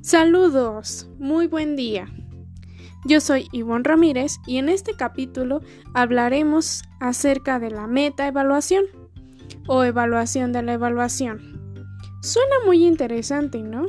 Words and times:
Saludos, 0.00 1.08
muy 1.18 1.48
buen 1.48 1.74
día. 1.74 2.08
Yo 3.04 3.20
soy 3.20 3.48
Ivonne 3.52 3.82
Ramírez 3.82 4.36
y 4.46 4.58
en 4.58 4.68
este 4.68 4.94
capítulo 4.94 5.60
hablaremos 5.92 6.82
acerca 7.00 7.58
de 7.58 7.70
la 7.70 7.88
meta-evaluación 7.88 8.84
o 9.66 9.82
evaluación 9.82 10.52
de 10.52 10.62
la 10.62 10.74
evaluación. 10.74 11.76
Suena 12.22 12.54
muy 12.64 12.86
interesante, 12.86 13.60
¿no? 13.60 13.86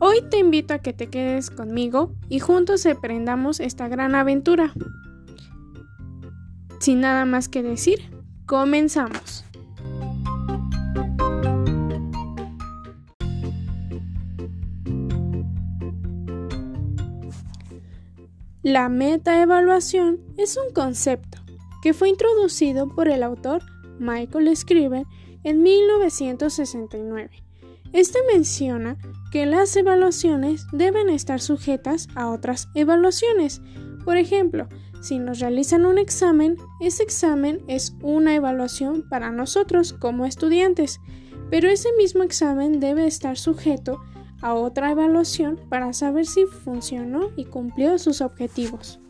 Hoy 0.00 0.22
te 0.30 0.38
invito 0.38 0.74
a 0.74 0.78
que 0.78 0.92
te 0.92 1.08
quedes 1.08 1.50
conmigo 1.50 2.14
y 2.28 2.38
juntos 2.38 2.84
emprendamos 2.84 3.58
esta 3.58 3.88
gran 3.88 4.14
aventura. 4.14 4.74
Sin 6.78 7.00
nada 7.00 7.24
más 7.24 7.48
que 7.48 7.62
decir, 7.62 8.00
comenzamos. 8.46 9.44
La 18.62 18.90
metaevaluación 18.90 20.20
es 20.36 20.58
un 20.58 20.74
concepto 20.74 21.38
que 21.80 21.94
fue 21.94 22.10
introducido 22.10 22.94
por 22.94 23.08
el 23.08 23.22
autor 23.22 23.62
Michael 23.98 24.54
Scriven 24.54 25.06
en 25.44 25.62
1969. 25.62 27.30
Este 27.94 28.18
menciona 28.30 28.98
que 29.32 29.46
las 29.46 29.74
evaluaciones 29.76 30.66
deben 30.72 31.08
estar 31.08 31.40
sujetas 31.40 32.08
a 32.14 32.28
otras 32.28 32.68
evaluaciones. 32.74 33.62
Por 34.04 34.18
ejemplo, 34.18 34.68
si 35.00 35.18
nos 35.18 35.40
realizan 35.40 35.86
un 35.86 35.96
examen, 35.96 36.58
ese 36.82 37.02
examen 37.02 37.62
es 37.66 37.94
una 38.02 38.34
evaluación 38.34 39.08
para 39.08 39.32
nosotros 39.32 39.94
como 39.94 40.26
estudiantes, 40.26 41.00
pero 41.50 41.70
ese 41.70 41.88
mismo 41.96 42.24
examen 42.24 42.78
debe 42.78 43.06
estar 43.06 43.38
sujeto 43.38 44.02
a 44.40 44.54
otra 44.54 44.90
evaluación 44.90 45.58
para 45.68 45.92
saber 45.92 46.26
si 46.26 46.46
funcionó 46.46 47.30
y 47.36 47.44
cumplió 47.44 47.98
sus 47.98 48.20
objetivos. 48.20 49.00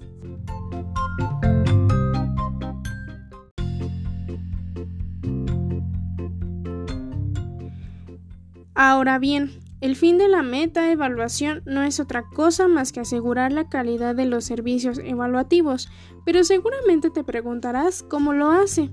Ahora 8.75 9.19
bien, 9.19 9.61
el 9.81 9.97
fin 9.97 10.19
de 10.19 10.28
la 10.28 10.42
meta 10.42 10.91
evaluación 10.91 11.62
no 11.67 11.83
es 11.83 12.01
otra 12.01 12.25
cosa 12.34 12.69
más 12.69 12.92
que 12.92 13.01
asegurar 13.01 13.53
la 13.53 13.69
calidad 13.69 14.14
de 14.14 14.27
los 14.27 14.45
servicios 14.45 14.98
evaluativos, 14.98 15.91
pero 16.25 16.45
seguramente 16.45 17.11
te 17.11 17.25
preguntarás 17.25 18.03
cómo 18.03 18.33
lo 18.33 18.51
hace. 18.51 18.91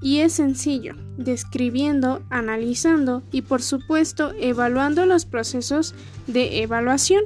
Y 0.00 0.18
es 0.18 0.34
sencillo, 0.34 0.94
describiendo, 1.16 2.22
analizando 2.30 3.22
y 3.32 3.42
por 3.42 3.62
supuesto 3.62 4.32
evaluando 4.38 5.06
los 5.06 5.26
procesos 5.26 5.94
de 6.26 6.62
evaluación. 6.62 7.24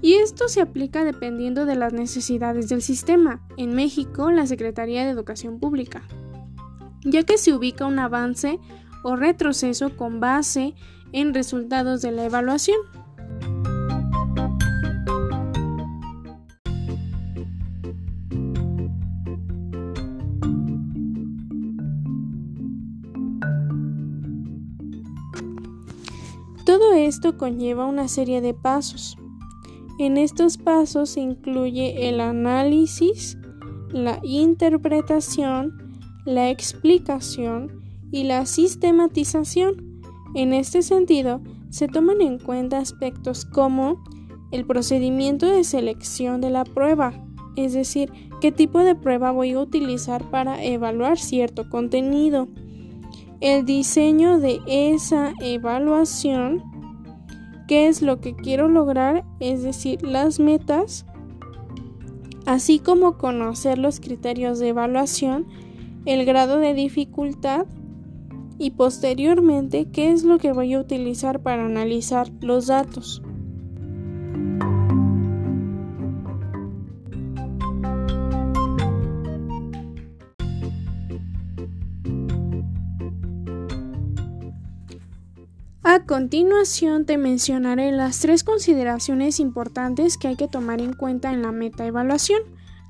Y 0.00 0.14
esto 0.14 0.48
se 0.48 0.60
aplica 0.60 1.04
dependiendo 1.04 1.64
de 1.64 1.74
las 1.74 1.92
necesidades 1.92 2.68
del 2.68 2.82
sistema, 2.82 3.40
en 3.56 3.74
México 3.74 4.30
la 4.30 4.46
Secretaría 4.46 5.04
de 5.04 5.10
Educación 5.10 5.58
Pública, 5.58 6.02
ya 7.04 7.24
que 7.24 7.38
se 7.38 7.52
ubica 7.52 7.86
un 7.86 7.98
avance 7.98 8.60
o 9.02 9.16
retroceso 9.16 9.96
con 9.96 10.20
base 10.20 10.74
en 11.12 11.34
resultados 11.34 12.02
de 12.02 12.12
la 12.12 12.24
evaluación. 12.24 12.78
Todo 26.68 26.92
esto 26.92 27.38
conlleva 27.38 27.86
una 27.86 28.08
serie 28.08 28.42
de 28.42 28.52
pasos. 28.52 29.16
En 29.98 30.18
estos 30.18 30.58
pasos 30.58 31.08
se 31.08 31.20
incluye 31.20 32.10
el 32.10 32.20
análisis, 32.20 33.38
la 33.90 34.20
interpretación, 34.22 35.72
la 36.26 36.50
explicación 36.50 37.80
y 38.12 38.24
la 38.24 38.44
sistematización. 38.44 40.02
En 40.34 40.52
este 40.52 40.82
sentido, 40.82 41.40
se 41.70 41.88
toman 41.88 42.20
en 42.20 42.38
cuenta 42.38 42.80
aspectos 42.80 43.46
como 43.46 44.04
el 44.52 44.66
procedimiento 44.66 45.46
de 45.46 45.64
selección 45.64 46.42
de 46.42 46.50
la 46.50 46.64
prueba, 46.64 47.14
es 47.56 47.72
decir, 47.72 48.12
qué 48.42 48.52
tipo 48.52 48.80
de 48.80 48.94
prueba 48.94 49.30
voy 49.30 49.52
a 49.52 49.60
utilizar 49.60 50.22
para 50.28 50.62
evaluar 50.62 51.18
cierto 51.18 51.70
contenido, 51.70 52.46
el 53.40 53.64
diseño 53.64 54.38
de 54.38 54.60
esa 54.66 55.32
evaluación, 55.40 56.62
qué 57.68 57.86
es 57.88 58.02
lo 58.02 58.20
que 58.20 58.34
quiero 58.34 58.68
lograr, 58.68 59.24
es 59.38 59.62
decir, 59.62 60.02
las 60.02 60.40
metas, 60.40 61.06
así 62.46 62.78
como 62.78 63.16
conocer 63.18 63.78
los 63.78 64.00
criterios 64.00 64.58
de 64.58 64.68
evaluación, 64.68 65.46
el 66.04 66.24
grado 66.24 66.58
de 66.58 66.74
dificultad 66.74 67.66
y 68.58 68.70
posteriormente 68.70 69.88
qué 69.90 70.10
es 70.10 70.24
lo 70.24 70.38
que 70.38 70.52
voy 70.52 70.74
a 70.74 70.80
utilizar 70.80 71.40
para 71.40 71.64
analizar 71.64 72.28
los 72.40 72.66
datos. 72.66 73.22
A 85.98 86.04
continuación 86.04 87.06
te 87.06 87.18
mencionaré 87.18 87.90
las 87.90 88.20
tres 88.20 88.44
consideraciones 88.44 89.40
importantes 89.40 90.16
que 90.16 90.28
hay 90.28 90.36
que 90.36 90.46
tomar 90.46 90.80
en 90.80 90.92
cuenta 90.92 91.32
en 91.32 91.42
la 91.42 91.50
metaevaluación. 91.50 92.40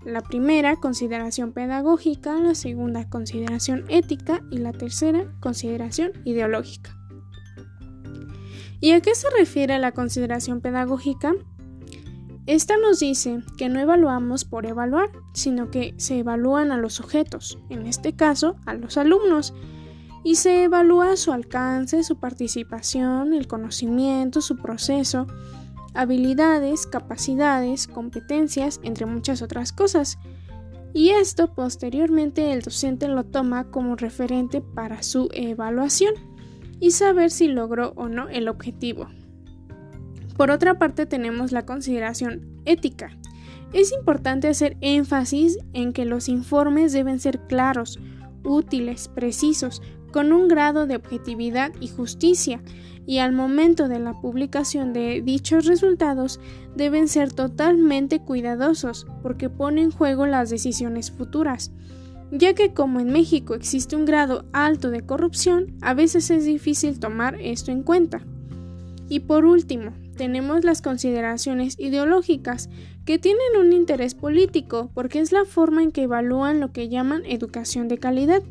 La 0.04 0.20
primera, 0.20 0.76
consideración 0.76 1.52
pedagógica, 1.52 2.34
la 2.34 2.54
segunda, 2.54 3.08
consideración 3.08 3.86
ética 3.88 4.42
y 4.50 4.58
la 4.58 4.72
tercera, 4.72 5.24
consideración 5.40 6.12
ideológica. 6.26 6.94
¿Y 8.78 8.90
a 8.90 9.00
qué 9.00 9.14
se 9.14 9.28
refiere 9.38 9.78
la 9.78 9.92
consideración 9.92 10.60
pedagógica? 10.60 11.32
Esta 12.44 12.76
nos 12.76 13.00
dice 13.00 13.40
que 13.56 13.70
no 13.70 13.80
evaluamos 13.80 14.44
por 14.44 14.66
evaluar, 14.66 15.08
sino 15.32 15.70
que 15.70 15.94
se 15.96 16.18
evalúan 16.18 16.72
a 16.72 16.76
los 16.76 16.92
sujetos, 16.92 17.58
en 17.70 17.86
este 17.86 18.14
caso 18.14 18.56
a 18.66 18.74
los 18.74 18.98
alumnos, 18.98 19.54
y 20.24 20.34
se 20.36 20.64
evalúa 20.64 21.16
su 21.16 21.32
alcance, 21.32 22.02
su 22.02 22.18
participación, 22.18 23.32
el 23.32 23.46
conocimiento, 23.46 24.40
su 24.40 24.56
proceso, 24.56 25.26
habilidades, 25.94 26.86
capacidades, 26.86 27.86
competencias, 27.86 28.80
entre 28.82 29.06
muchas 29.06 29.42
otras 29.42 29.72
cosas. 29.72 30.18
Y 30.92 31.10
esto 31.10 31.54
posteriormente 31.54 32.52
el 32.52 32.62
docente 32.62 33.08
lo 33.08 33.24
toma 33.24 33.70
como 33.70 33.96
referente 33.96 34.60
para 34.60 35.02
su 35.02 35.28
evaluación 35.32 36.14
y 36.80 36.92
saber 36.92 37.30
si 37.30 37.48
logró 37.48 37.92
o 37.96 38.08
no 38.08 38.28
el 38.28 38.48
objetivo. 38.48 39.08
Por 40.36 40.50
otra 40.50 40.78
parte 40.78 41.04
tenemos 41.04 41.52
la 41.52 41.66
consideración 41.66 42.60
ética. 42.64 43.10
Es 43.72 43.92
importante 43.92 44.48
hacer 44.48 44.76
énfasis 44.80 45.58
en 45.72 45.92
que 45.92 46.04
los 46.04 46.28
informes 46.28 46.92
deben 46.92 47.18
ser 47.18 47.40
claros, 47.48 47.98
útiles, 48.44 49.08
precisos, 49.08 49.82
con 50.18 50.32
un 50.32 50.48
grado 50.48 50.88
de 50.88 50.96
objetividad 50.96 51.70
y 51.80 51.86
justicia, 51.86 52.60
y 53.06 53.18
al 53.18 53.30
momento 53.30 53.86
de 53.86 54.00
la 54.00 54.20
publicación 54.20 54.92
de 54.92 55.22
dichos 55.22 55.64
resultados 55.64 56.40
deben 56.74 57.06
ser 57.06 57.32
totalmente 57.32 58.18
cuidadosos 58.18 59.06
porque 59.22 59.48
pone 59.48 59.80
en 59.80 59.92
juego 59.92 60.26
las 60.26 60.50
decisiones 60.50 61.12
futuras, 61.12 61.70
ya 62.32 62.52
que 62.54 62.74
como 62.74 62.98
en 62.98 63.12
México 63.12 63.54
existe 63.54 63.94
un 63.94 64.06
grado 64.06 64.44
alto 64.52 64.90
de 64.90 65.02
corrupción, 65.02 65.76
a 65.82 65.94
veces 65.94 66.32
es 66.32 66.44
difícil 66.44 66.98
tomar 66.98 67.36
esto 67.40 67.70
en 67.70 67.84
cuenta. 67.84 68.20
Y 69.08 69.20
por 69.20 69.44
último, 69.44 69.92
tenemos 70.16 70.64
las 70.64 70.82
consideraciones 70.82 71.78
ideológicas, 71.78 72.70
que 73.04 73.20
tienen 73.20 73.56
un 73.56 73.72
interés 73.72 74.16
político 74.16 74.90
porque 74.94 75.20
es 75.20 75.30
la 75.30 75.44
forma 75.44 75.84
en 75.84 75.92
que 75.92 76.02
evalúan 76.02 76.58
lo 76.58 76.72
que 76.72 76.88
llaman 76.88 77.24
educación 77.24 77.86
de 77.86 77.98
calidad 77.98 78.42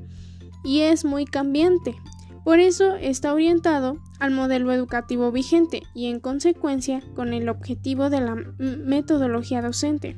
y 0.63 0.81
es 0.81 1.06
muy 1.06 1.25
cambiante. 1.25 1.95
Por 2.44 2.59
eso 2.59 2.95
está 2.95 3.33
orientado 3.33 3.98
al 4.19 4.31
modelo 4.31 4.71
educativo 4.71 5.31
vigente 5.31 5.83
y 5.94 6.07
en 6.07 6.21
consecuencia 6.21 7.01
con 7.13 7.33
el 7.33 7.50
objetivo 7.50 8.09
de 8.09 8.21
la 8.21 8.36
metodología 8.57 9.62
docente. 9.62 10.18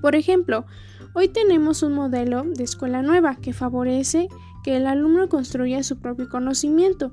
Por 0.00 0.14
ejemplo, 0.14 0.66
hoy 1.14 1.26
tenemos 1.26 1.82
un 1.82 1.94
modelo 1.94 2.44
de 2.44 2.62
escuela 2.62 3.02
nueva 3.02 3.34
que 3.36 3.52
favorece 3.52 4.28
que 4.62 4.76
el 4.76 4.86
alumno 4.86 5.28
construya 5.28 5.82
su 5.82 5.98
propio 5.98 6.28
conocimiento. 6.28 7.10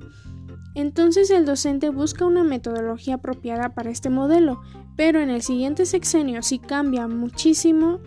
Entonces 0.76 1.32
el 1.32 1.46
docente 1.46 1.90
busca 1.90 2.26
una 2.26 2.44
metodología 2.44 3.16
apropiada 3.16 3.74
para 3.74 3.90
este 3.90 4.10
modelo, 4.10 4.62
pero 4.96 5.22
en 5.22 5.30
el 5.30 5.42
siguiente 5.42 5.86
sexenio 5.86 6.44
si 6.44 6.60
cambia 6.60 7.08
muchísimo 7.08 8.00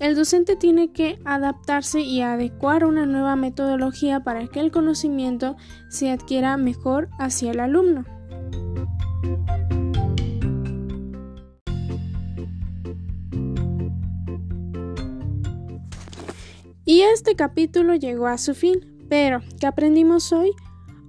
el 0.00 0.14
docente 0.16 0.56
tiene 0.56 0.92
que 0.92 1.18
adaptarse 1.26 2.00
y 2.00 2.22
adecuar 2.22 2.86
una 2.86 3.04
nueva 3.04 3.36
metodología 3.36 4.20
para 4.20 4.46
que 4.46 4.58
el 4.58 4.70
conocimiento 4.70 5.56
se 5.90 6.10
adquiera 6.10 6.56
mejor 6.56 7.10
hacia 7.18 7.50
el 7.50 7.60
alumno. 7.60 8.06
Y 16.86 17.02
este 17.02 17.36
capítulo 17.36 17.94
llegó 17.94 18.26
a 18.26 18.38
su 18.38 18.54
fin, 18.54 19.04
pero 19.10 19.42
¿qué 19.60 19.66
aprendimos 19.66 20.32
hoy? 20.32 20.52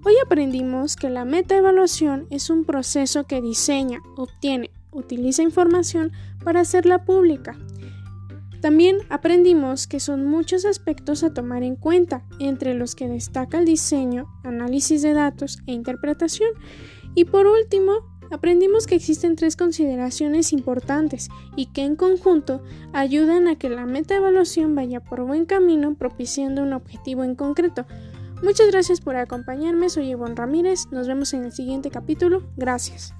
Hoy 0.03 0.15
aprendimos 0.21 0.97
que 0.97 1.09
la 1.09 1.23
metaevaluación 1.23 2.27
es 2.29 2.49
un 2.49 2.65
proceso 2.65 3.23
que 3.23 3.39
diseña, 3.39 4.01
obtiene, 4.17 4.69
utiliza 4.91 5.43
información 5.43 6.11
para 6.43 6.59
hacerla 6.59 7.05
pública 7.05 7.57
también 8.61 8.97
aprendimos 9.09 9.87
que 9.87 9.99
son 9.99 10.25
muchos 10.25 10.65
aspectos 10.65 11.23
a 11.23 11.33
tomar 11.33 11.63
en 11.63 11.75
cuenta, 11.75 12.23
entre 12.39 12.75
los 12.75 12.93
que 12.93 13.07
destaca 13.07 13.57
el 13.57 13.65
diseño, 13.65 14.27
análisis 14.43 15.01
de 15.01 15.13
datos 15.13 15.59
e 15.65 15.73
interpretación. 15.73 16.51
Y 17.15 17.25
por 17.25 17.47
último, 17.47 17.93
aprendimos 18.29 18.85
que 18.85 18.95
existen 18.95 19.35
tres 19.35 19.55
consideraciones 19.55 20.53
importantes 20.53 21.29
y 21.55 21.67
que 21.67 21.83
en 21.83 21.95
conjunto 21.95 22.61
ayudan 22.93 23.47
a 23.47 23.57
que 23.57 23.69
la 23.69 23.87
metaevaluación 23.87 24.75
vaya 24.75 24.99
por 24.99 25.25
buen 25.25 25.45
camino 25.45 25.95
propiciando 25.95 26.61
un 26.61 26.73
objetivo 26.73 27.23
en 27.23 27.35
concreto. 27.35 27.87
Muchas 28.43 28.71
gracias 28.71 29.01
por 29.01 29.15
acompañarme, 29.15 29.89
soy 29.89 30.11
Ivonne 30.11 30.35
Ramírez, 30.35 30.85
nos 30.91 31.07
vemos 31.07 31.33
en 31.33 31.45
el 31.45 31.51
siguiente 31.51 31.89
capítulo, 31.89 32.43
gracias. 32.57 33.13